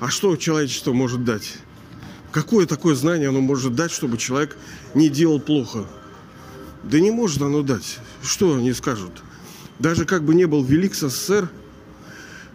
а 0.00 0.08
что 0.08 0.36
человечество 0.36 0.92
может 0.92 1.24
дать? 1.24 1.58
Какое 2.32 2.66
такое 2.66 2.94
знание 2.94 3.28
оно 3.28 3.42
может 3.42 3.74
дать, 3.74 3.92
чтобы 3.92 4.16
человек 4.16 4.56
не 4.94 5.10
делал 5.10 5.38
плохо? 5.38 5.86
Да 6.82 6.98
не 6.98 7.10
может 7.10 7.42
оно 7.42 7.62
дать. 7.62 7.98
Что 8.22 8.56
они 8.56 8.72
скажут? 8.72 9.22
Даже 9.78 10.06
как 10.06 10.24
бы 10.24 10.34
не 10.34 10.46
был 10.46 10.64
велик 10.64 10.94
СССР, 10.94 11.50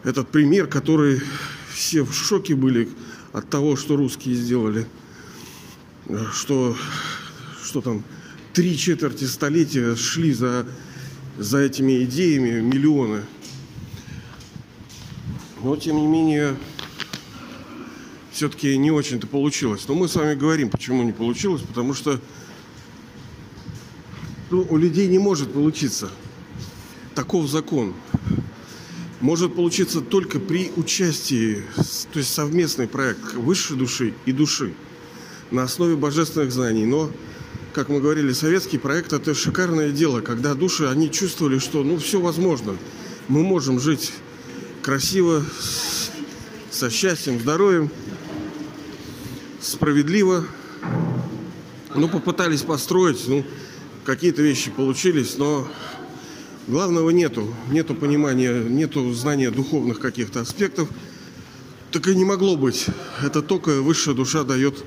этот 0.03 0.29
пример, 0.29 0.67
который 0.67 1.21
все 1.71 2.01
в 2.01 2.13
шоке 2.13 2.55
были 2.55 2.89
от 3.33 3.49
того, 3.49 3.75
что 3.75 3.95
русские 3.97 4.35
сделали, 4.35 4.87
что, 6.33 6.75
что 7.63 7.81
там 7.81 8.03
три 8.53 8.75
четверти 8.77 9.25
столетия 9.25 9.95
шли 9.95 10.33
за, 10.33 10.65
за 11.37 11.59
этими 11.59 12.03
идеями 12.03 12.61
миллионы. 12.61 13.21
Но, 15.61 15.75
тем 15.75 15.97
не 15.97 16.07
менее, 16.07 16.55
все-таки 18.37 18.77
не 18.77 18.91
очень-то 18.91 19.25
получилось. 19.25 19.85
Но 19.87 19.95
мы 19.95 20.07
с 20.07 20.13
вами 20.13 20.35
говорим, 20.35 20.69
почему 20.69 21.01
не 21.01 21.11
получилось, 21.11 21.63
потому 21.63 21.95
что 21.95 22.21
ну, 24.51 24.63
у 24.69 24.77
людей 24.77 25.07
не 25.07 25.17
может 25.17 25.51
получиться. 25.51 26.11
Таков 27.15 27.49
закон 27.49 27.95
может 29.21 29.55
получиться 29.55 30.01
только 30.01 30.39
при 30.39 30.71
участии, 30.75 31.63
то 32.13 32.19
есть 32.19 32.31
совместный 32.31 32.87
проект 32.87 33.33
высшей 33.33 33.75
души 33.75 34.13
и 34.27 34.31
души 34.31 34.75
на 35.49 35.63
основе 35.63 35.95
божественных 35.95 36.51
знаний. 36.51 36.85
Но, 36.85 37.09
как 37.73 37.89
мы 37.89 37.99
говорили, 37.99 38.33
советский 38.33 38.77
проект 38.77 39.13
это 39.13 39.33
шикарное 39.33 39.89
дело, 39.89 40.21
когда 40.21 40.53
души, 40.53 40.85
они 40.85 41.09
чувствовали, 41.09 41.57
что 41.57 41.83
ну 41.83 41.97
все 41.97 42.21
возможно. 42.21 42.77
Мы 43.29 43.41
можем 43.41 43.79
жить 43.79 44.13
красиво, 44.83 45.43
со 46.69 46.91
счастьем, 46.91 47.39
здоровьем, 47.39 47.89
справедливо. 49.67 50.45
Ну, 51.95 52.07
попытались 52.07 52.61
построить, 52.61 53.27
ну, 53.27 53.43
какие-то 54.05 54.41
вещи 54.41 54.71
получились, 54.71 55.37
но 55.37 55.67
главного 56.67 57.09
нету. 57.09 57.53
Нету 57.69 57.95
понимания, 57.95 58.53
нету 58.63 59.13
знания 59.13 59.51
духовных 59.51 59.99
каких-то 59.99 60.41
аспектов. 60.41 60.89
Так 61.91 62.07
и 62.07 62.15
не 62.15 62.25
могло 62.25 62.55
быть. 62.55 62.85
Это 63.23 63.41
только 63.41 63.81
высшая 63.81 64.13
душа 64.13 64.43
дает 64.43 64.83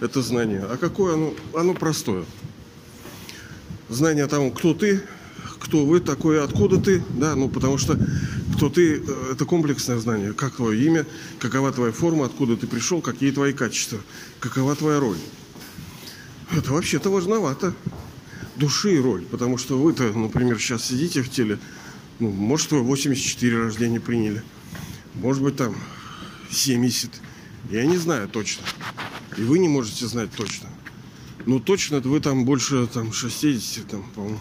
это 0.00 0.22
знание. 0.22 0.64
А 0.68 0.76
какое 0.76 1.14
оно? 1.14 1.34
Оно 1.54 1.74
простое. 1.74 2.24
Знание 3.88 4.24
о 4.24 4.28
том, 4.28 4.50
кто 4.50 4.74
ты, 4.74 5.02
кто 5.60 5.84
вы 5.84 6.00
такой, 6.00 6.42
откуда 6.42 6.78
ты, 6.80 7.02
да, 7.10 7.34
ну 7.34 7.48
потому 7.48 7.78
что 7.78 7.98
кто 8.56 8.70
ты, 8.70 8.98
э, 8.98 9.32
это 9.32 9.44
комплексное 9.44 9.98
знание. 9.98 10.32
Как 10.32 10.56
твое 10.56 10.82
имя, 10.86 11.06
какова 11.38 11.72
твоя 11.72 11.92
форма, 11.92 12.24
откуда 12.24 12.56
ты 12.56 12.66
пришел, 12.66 13.02
какие 13.02 13.30
твои 13.30 13.52
качества, 13.52 14.00
какова 14.40 14.74
твоя 14.74 14.98
роль. 14.98 15.18
Это 16.50 16.72
вообще-то 16.72 17.10
важновато. 17.10 17.74
Души 18.56 18.94
и 18.94 18.98
роль. 18.98 19.22
Потому 19.26 19.58
что 19.58 19.78
вы-то, 19.78 20.04
например, 20.04 20.58
сейчас 20.58 20.86
сидите 20.86 21.22
в 21.22 21.30
теле, 21.30 21.58
ну, 22.18 22.30
может, 22.30 22.70
вы 22.72 22.80
84 22.80 23.58
рождения 23.64 24.00
приняли. 24.00 24.42
Может 25.14 25.42
быть, 25.42 25.56
там 25.56 25.76
70. 26.50 27.10
Я 27.70 27.84
не 27.84 27.98
знаю 27.98 28.26
точно. 28.28 28.64
И 29.36 29.42
вы 29.42 29.58
не 29.58 29.68
можете 29.68 30.06
знать 30.06 30.30
точно. 30.34 30.70
Ну, 31.44 31.60
точно 31.60 32.00
вы 32.00 32.20
там 32.20 32.46
больше 32.46 32.86
там 32.86 33.12
60, 33.12 33.86
там, 33.86 34.02
по-моему. 34.14 34.40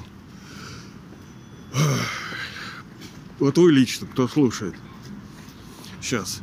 Вот 3.39 3.57
вы 3.57 3.71
лично, 3.71 4.07
кто 4.07 4.27
слушает. 4.27 4.75
Сейчас. 6.01 6.41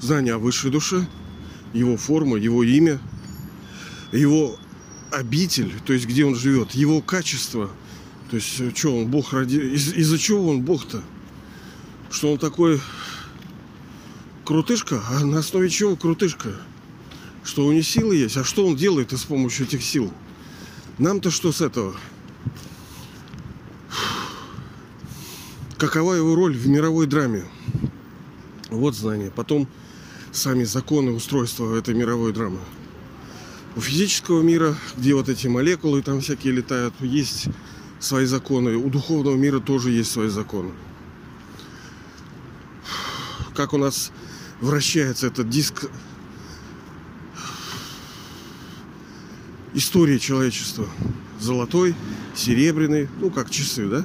Знание 0.00 0.34
о 0.34 0.38
высшей 0.38 0.70
душе, 0.70 1.06
его 1.72 1.96
форма, 1.96 2.36
его 2.36 2.64
имя, 2.64 2.98
его 4.10 4.58
обитель, 5.12 5.72
то 5.86 5.92
есть 5.92 6.06
где 6.06 6.24
он 6.24 6.34
живет, 6.34 6.72
его 6.72 7.00
качество. 7.00 7.70
То 8.30 8.36
есть, 8.36 8.60
э, 8.60 8.72
что 8.74 8.96
он 8.98 9.06
Бог 9.08 9.32
ради... 9.32 9.58
Из- 9.58 9.92
из-за 9.92 10.18
чего 10.18 10.48
он 10.48 10.62
Бог-то? 10.62 11.02
Что 12.10 12.32
он 12.32 12.38
такой 12.38 12.80
крутышка? 14.44 15.02
А 15.10 15.24
на 15.24 15.38
основе 15.38 15.68
чего 15.70 15.94
крутышка? 15.96 16.56
Что 17.44 17.66
у 17.66 17.72
него 17.72 17.82
силы 17.82 18.16
есть? 18.16 18.36
А 18.36 18.44
что 18.44 18.66
он 18.66 18.74
делает 18.74 19.12
с 19.12 19.24
помощью 19.24 19.66
этих 19.66 19.84
сил? 19.84 20.12
Нам-то 20.98 21.30
что 21.30 21.52
с 21.52 21.60
этого? 21.60 21.94
Какова 25.82 26.14
его 26.14 26.36
роль 26.36 26.56
в 26.56 26.68
мировой 26.68 27.08
драме? 27.08 27.44
Вот 28.70 28.94
знание. 28.94 29.32
Потом 29.34 29.66
сами 30.30 30.62
законы 30.62 31.10
устройства 31.10 31.76
этой 31.76 31.92
мировой 31.92 32.32
драмы. 32.32 32.60
У 33.74 33.80
физического 33.80 34.42
мира, 34.42 34.76
где 34.96 35.12
вот 35.12 35.28
эти 35.28 35.48
молекулы 35.48 36.00
там 36.02 36.20
всякие 36.20 36.52
летают, 36.52 36.94
есть 37.00 37.48
свои 37.98 38.26
законы. 38.26 38.76
У 38.76 38.90
духовного 38.90 39.34
мира 39.34 39.58
тоже 39.58 39.90
есть 39.90 40.12
свои 40.12 40.28
законы. 40.28 40.70
Как 43.56 43.72
у 43.72 43.76
нас 43.76 44.12
вращается 44.60 45.26
этот 45.26 45.50
диск 45.50 45.90
истории 49.74 50.18
человечества. 50.18 50.86
Золотой, 51.40 51.96
серебряный, 52.36 53.08
ну 53.18 53.32
как 53.32 53.50
часы, 53.50 53.88
да? 53.88 54.04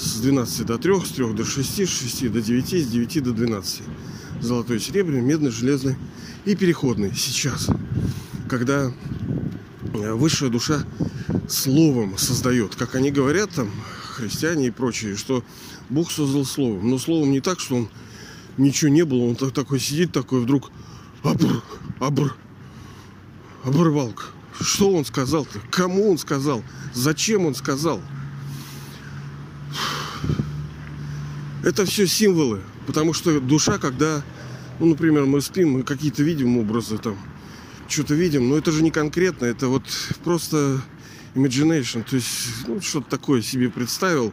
С 0.00 0.18
12 0.20 0.64
до 0.64 0.78
3, 0.78 1.04
с 1.04 1.10
3 1.10 1.34
до 1.34 1.44
6, 1.44 1.86
с 1.86 2.00
6 2.00 2.32
до 2.32 2.40
9, 2.40 2.68
с 2.68 2.86
9 2.86 3.22
до 3.22 3.32
12. 3.32 3.82
Золотой, 4.40 4.80
серебряный, 4.80 5.20
медный, 5.20 5.50
железный 5.50 5.96
и 6.46 6.56
переходный 6.56 7.14
сейчас. 7.14 7.68
Когда 8.48 8.90
э, 9.92 10.12
высшая 10.14 10.48
душа 10.48 10.86
словом 11.50 12.16
создает, 12.16 12.76
как 12.76 12.94
они 12.94 13.10
говорят 13.10 13.50
там, 13.50 13.70
христиане 14.14 14.68
и 14.68 14.70
прочие, 14.70 15.16
что 15.16 15.44
Бог 15.90 16.10
создал 16.10 16.46
словом. 16.46 16.88
Но 16.88 16.98
словом 16.98 17.30
не 17.30 17.42
так, 17.42 17.60
что 17.60 17.76
он 17.76 17.88
ничего 18.56 18.90
не 18.90 19.04
было, 19.04 19.24
он 19.24 19.36
так- 19.36 19.52
такой 19.52 19.80
сидит, 19.80 20.12
такой 20.12 20.40
вдруг 20.40 20.70
абр, 21.22 21.62
абр, 21.98 22.34
оборвалка. 23.64 24.22
Что 24.58 24.90
он 24.92 25.04
сказал-то? 25.04 25.60
Кому 25.70 26.10
он 26.10 26.16
сказал? 26.16 26.62
Зачем 26.94 27.44
он 27.44 27.54
сказал? 27.54 28.00
Это 31.62 31.84
все 31.84 32.06
символы. 32.06 32.60
Потому 32.86 33.12
что 33.12 33.40
душа, 33.40 33.78
когда, 33.78 34.22
ну, 34.78 34.86
например, 34.86 35.26
мы 35.26 35.40
спим, 35.40 35.72
мы 35.72 35.82
какие-то 35.82 36.22
видим 36.22 36.56
образы 36.58 36.98
там, 36.98 37.16
что-то 37.88 38.14
видим, 38.14 38.48
но 38.48 38.56
это 38.56 38.72
же 38.72 38.82
не 38.82 38.90
конкретно, 38.90 39.46
это 39.46 39.68
вот 39.68 39.84
просто 40.24 40.80
imagination, 41.34 42.04
то 42.08 42.16
есть 42.16 42.28
ну, 42.66 42.80
что-то 42.80 43.10
такое 43.10 43.42
себе 43.42 43.68
представил. 43.68 44.32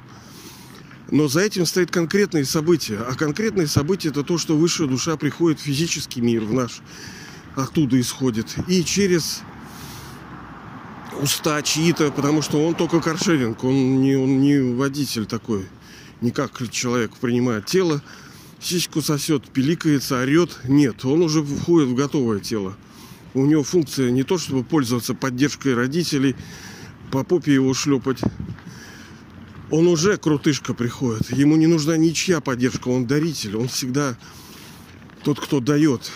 Но 1.10 1.28
за 1.28 1.42
этим 1.42 1.66
стоит 1.66 1.90
конкретные 1.90 2.44
события. 2.44 2.98
А 2.98 3.16
конкретные 3.16 3.68
события 3.68 4.10
это 4.10 4.24
то, 4.24 4.38
что 4.38 4.58
высшая 4.58 4.88
душа 4.88 5.16
приходит 5.16 5.60
в 5.60 5.64
физический 5.64 6.20
мир, 6.20 6.44
в 6.44 6.54
наш, 6.54 6.82
оттуда 7.56 8.00
исходит. 8.00 8.56
И 8.68 8.84
через 8.84 9.42
уста 11.22 11.62
чьи-то, 11.62 12.12
потому 12.12 12.42
что 12.42 12.66
он 12.66 12.76
только 12.76 13.00
каршеринг, 13.00 13.64
он 13.64 14.02
не, 14.02 14.16
он 14.16 14.42
не 14.42 14.76
водитель 14.76 15.26
такой. 15.26 15.66
Не 16.22 16.32
как 16.32 16.70
человек 16.72 17.12
принимает 17.22 17.66
тело, 17.66 18.02
сиську 18.60 19.02
сосет, 19.02 19.50
пиликается, 19.50 20.22
орет. 20.22 20.60
Нет, 20.64 21.06
он 21.06 21.22
уже 21.22 21.44
входит 21.44 21.90
в 21.90 21.96
готовое 21.96 22.40
тело. 22.40 22.76
У 23.34 23.46
него 23.46 23.64
функция 23.64 24.10
не 24.10 24.24
то, 24.24 24.38
чтобы 24.38 24.64
пользоваться 24.64 25.14
поддержкой 25.14 25.76
родителей, 25.76 26.36
по 27.12 27.24
попе 27.24 27.54
его 27.54 27.74
шлепать. 27.74 28.20
Он 29.70 29.88
уже 29.88 30.18
крутышка 30.18 30.74
приходит. 30.74 31.30
Ему 31.32 31.56
не 31.56 31.68
нужна 31.68 31.98
ничья 31.98 32.40
поддержка, 32.40 32.88
он 32.88 33.06
даритель. 33.06 33.58
Он 33.58 33.68
всегда 33.68 34.18
тот, 35.24 35.40
кто 35.40 35.60
дает. 35.60 36.12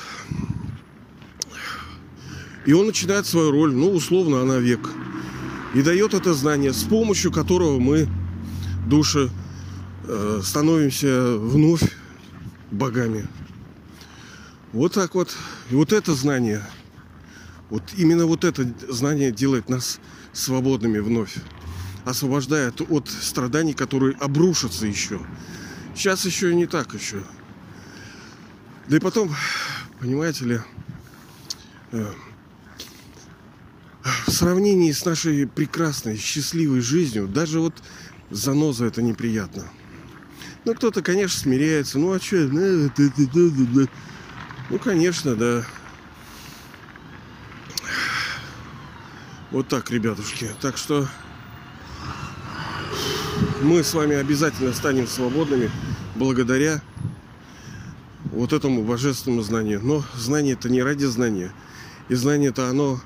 И 2.66 2.74
он 2.74 2.88
начинает 2.88 3.26
свою 3.26 3.52
роль, 3.52 3.74
ну, 3.74 3.92
условно, 3.92 4.42
она 4.42 4.58
век. 4.58 4.90
И 5.76 5.82
дает 5.82 6.14
это 6.14 6.34
знание, 6.34 6.74
с 6.74 6.84
помощью 6.84 7.32
которого 7.32 7.80
мы, 7.80 8.08
души, 8.88 9.30
становимся 10.44 11.38
вновь 11.38 11.84
богами. 12.72 13.28
Вот 14.74 14.94
так 14.94 15.16
вот. 15.16 15.36
И 15.70 15.76
вот 15.76 15.94
это 15.94 16.16
знание, 16.16 16.64
вот 17.70 17.84
именно 17.98 18.26
вот 18.26 18.44
это 18.44 18.72
знание 18.90 19.32
делает 19.32 19.70
нас 19.70 20.00
свободными 20.34 21.00
вновь. 21.00 21.36
Освобождает 22.06 22.82
от 22.90 23.10
страданий, 23.10 23.74
которые 23.74 24.16
обрушатся 24.16 24.88
еще. 24.88 25.20
Сейчас 25.96 26.26
еще 26.26 26.54
не 26.56 26.66
так 26.66 26.94
еще. 26.94 27.22
Да 28.88 28.98
и 28.98 29.00
потом, 29.00 29.34
понимаете 30.00 30.46
ли, 30.46 30.60
э, 31.92 32.12
в 34.26 34.32
сравнении 34.32 34.92
с 34.92 35.06
нашей 35.06 35.46
прекрасной, 35.48 36.18
счастливой 36.18 36.82
жизнью, 36.82 37.28
даже 37.28 37.60
вот 37.60 37.76
заноза 38.32 38.86
это 38.86 39.02
неприятно. 39.02 39.70
Ну, 40.63 40.76
кто-то, 40.76 41.02
конечно, 41.02 41.39
смиряется. 41.39 41.97
Ну, 41.97 42.13
а 42.13 42.19
что? 42.19 42.38
Ну, 42.38 43.89
конечно, 44.80 45.36
да. 45.36 45.65
Вот 49.50 49.67
так, 49.67 49.89
ребятушки. 49.89 50.50
Так 50.62 50.78
что 50.78 51.08
мы 53.62 53.84
с 53.84 53.93
вами 53.93 54.15
обязательно 54.15 54.74
станем 54.74 55.08
свободными 55.08 55.71
благодаря 56.15 56.82
вот 58.26 58.54
этому 58.54 58.84
божественному 58.84 59.41
знанию. 59.41 59.82
Но 59.84 60.06
знание 60.15 60.54
это 60.54 60.69
не 60.69 60.84
ради 60.84 61.06
знания. 61.06 61.52
И 62.08 62.15
знание 62.15 62.52
это 62.52 62.69
оно 62.69 63.02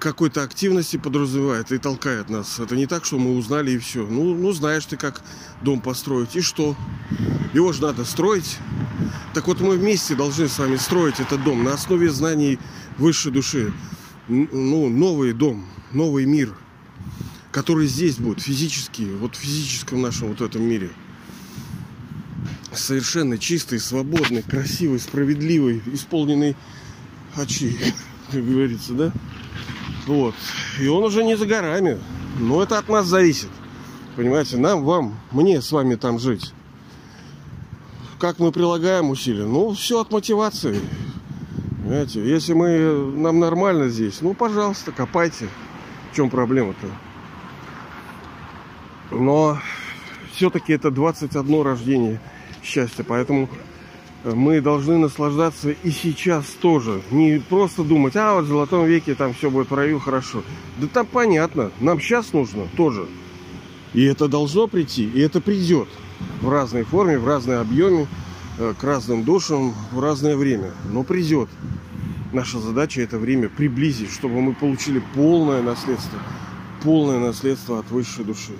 какой-то 0.00 0.42
активности 0.42 0.96
подразумевает 0.96 1.70
и 1.70 1.78
толкает 1.78 2.28
нас. 2.28 2.58
Это 2.58 2.74
не 2.74 2.86
так, 2.86 3.04
что 3.04 3.18
мы 3.18 3.36
узнали 3.36 3.72
и 3.72 3.78
все. 3.78 4.06
Ну, 4.06 4.34
ну 4.34 4.52
знаешь 4.52 4.84
ты, 4.86 4.96
как 4.96 5.22
дом 5.62 5.80
построить. 5.80 6.34
И 6.34 6.40
что? 6.40 6.76
Его 7.54 7.72
же 7.72 7.82
надо 7.82 8.04
строить. 8.04 8.58
Так 9.34 9.46
вот 9.46 9.60
мы 9.60 9.76
вместе 9.76 10.14
должны 10.14 10.48
с 10.48 10.58
вами 10.58 10.76
строить 10.76 11.20
этот 11.20 11.44
дом 11.44 11.62
на 11.62 11.74
основе 11.74 12.10
знаний 12.10 12.58
высшей 12.98 13.32
души. 13.32 13.72
Ну, 14.28 14.88
новый 14.88 15.32
дом, 15.32 15.66
новый 15.92 16.26
мир, 16.26 16.54
который 17.50 17.86
здесь 17.86 18.16
будет, 18.16 18.40
физический, 18.40 19.06
вот 19.06 19.36
в 19.36 19.38
физическом 19.38 20.02
нашем 20.02 20.28
вот 20.28 20.40
этом 20.40 20.62
мире. 20.62 20.90
Совершенно 22.72 23.38
чистый, 23.38 23.78
свободный, 23.78 24.42
красивый, 24.42 24.98
справедливый, 24.98 25.82
исполненный 25.86 26.56
очи, 27.36 27.76
как 28.30 28.44
говорится, 28.44 28.94
да? 28.94 29.12
Вот. 30.06 30.34
И 30.80 30.88
он 30.88 31.04
уже 31.04 31.24
не 31.24 31.36
за 31.36 31.46
горами. 31.46 31.98
Но 32.38 32.62
это 32.62 32.78
от 32.78 32.88
нас 32.88 33.06
зависит. 33.06 33.50
Понимаете, 34.16 34.56
нам, 34.56 34.84
вам, 34.84 35.18
мне 35.30 35.60
с 35.60 35.70
вами 35.72 35.94
там 35.94 36.18
жить. 36.18 36.52
Как 38.18 38.38
мы 38.38 38.52
прилагаем 38.52 39.10
усилия? 39.10 39.44
Ну, 39.44 39.72
все 39.72 40.00
от 40.00 40.10
мотивации. 40.10 40.80
Понимаете, 41.82 42.24
если 42.24 42.52
мы, 42.52 43.12
нам 43.16 43.40
нормально 43.40 43.88
здесь, 43.88 44.20
ну, 44.20 44.34
пожалуйста, 44.34 44.92
копайте. 44.92 45.48
В 46.10 46.16
чем 46.16 46.30
проблема-то? 46.30 46.86
Но 49.10 49.58
все-таки 50.32 50.72
это 50.72 50.90
21 50.90 51.62
рождение 51.62 52.20
счастья, 52.62 53.02
поэтому 53.02 53.48
мы 54.24 54.60
должны 54.60 54.98
наслаждаться 54.98 55.70
и 55.70 55.90
сейчас 55.90 56.46
тоже. 56.60 57.02
Не 57.10 57.40
просто 57.40 57.82
думать, 57.82 58.16
а 58.16 58.34
вот 58.34 58.44
в 58.44 58.48
золотом 58.48 58.86
веке 58.86 59.14
там 59.14 59.34
все 59.34 59.50
будет 59.50 59.70
в 59.70 59.74
раю 59.74 59.98
хорошо. 59.98 60.42
Да 60.78 60.86
там 60.86 61.06
понятно, 61.06 61.70
нам 61.80 62.00
сейчас 62.00 62.32
нужно 62.32 62.66
тоже. 62.76 63.06
И 63.94 64.04
это 64.04 64.28
должно 64.28 64.68
прийти, 64.68 65.04
и 65.04 65.20
это 65.20 65.40
придет 65.40 65.88
в 66.40 66.48
разной 66.48 66.84
форме, 66.84 67.18
в 67.18 67.26
разной 67.26 67.60
объеме, 67.60 68.06
э, 68.58 68.74
к 68.78 68.84
разным 68.84 69.24
душам, 69.24 69.74
в 69.90 70.00
разное 70.00 70.36
время. 70.36 70.70
Но 70.90 71.02
придет. 71.02 71.48
Наша 72.32 72.58
задача 72.58 73.02
это 73.02 73.18
время 73.18 73.48
приблизить, 73.50 74.10
чтобы 74.10 74.40
мы 74.40 74.54
получили 74.54 75.02
полное 75.14 75.62
наследство. 75.62 76.18
Полное 76.82 77.18
наследство 77.18 77.78
от 77.78 77.90
высшей 77.90 78.24
души. 78.24 78.54